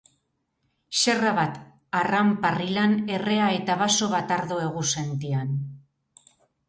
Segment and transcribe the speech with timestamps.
[1.01, 1.59] Xerra bat
[1.99, 5.53] arranparrilan errea eta baso bat ardo egunsentian.